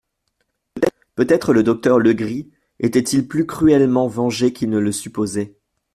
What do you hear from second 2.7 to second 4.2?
était-il plus cruellement